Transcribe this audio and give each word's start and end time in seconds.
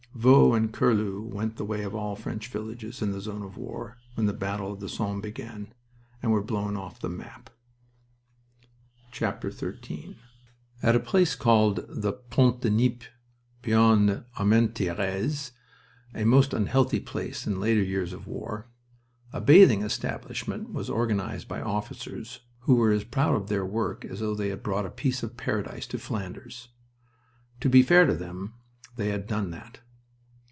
Vaux 0.13 0.53
and 0.55 0.71
Curlu 0.73 1.23
went 1.25 1.55
the 1.55 1.63
way 1.65 1.83
of 1.83 1.95
all 1.95 2.17
French 2.17 2.49
villages 2.49 3.01
in 3.01 3.11
the 3.13 3.21
zone 3.21 3.41
of 3.43 3.55
war, 3.57 3.97
when 4.13 4.27
the 4.27 4.33
battles 4.33 4.73
of 4.73 4.79
the 4.81 4.89
Somme 4.89 5.21
began, 5.21 5.73
and 6.21 6.31
were 6.33 6.43
blown 6.43 6.75
off 6.75 6.99
the 6.99 7.07
map. 7.09 7.49
XIII 9.13 10.17
At 10.83 10.95
a 10.95 10.99
place 10.99 11.33
called 11.33 11.85
the 11.87 12.11
Pont 12.11 12.59
de 12.61 12.69
Nieppe, 12.69 13.05
beyond 13.63 14.25
Armentieres 14.37 15.53
a 16.13 16.25
most 16.25 16.53
"unhealthy" 16.53 16.99
place 16.99 17.47
in 17.47 17.61
later 17.61 17.81
years 17.81 18.11
of 18.13 18.27
war 18.27 18.67
a 19.31 19.39
bathing 19.41 19.81
establishment 19.81 20.71
was 20.73 20.89
organized 20.89 21.47
by 21.47 21.61
officers 21.61 22.41
who 22.59 22.75
were 22.75 22.91
as 22.91 23.05
proud 23.05 23.35
of 23.35 23.47
their 23.47 23.65
work 23.65 24.03
as 24.05 24.19
though 24.19 24.35
they 24.35 24.49
had 24.49 24.61
brought 24.61 24.85
a 24.85 24.91
piece 24.91 25.23
of 25.23 25.37
paradise 25.37 25.87
to 25.87 25.97
Flanders. 25.97 26.67
To 27.61 27.69
be 27.69 27.81
fair 27.81 28.05
to 28.05 28.13
them, 28.13 28.53
they 28.97 29.07
had 29.07 29.25
done 29.25 29.51
that. 29.51 29.79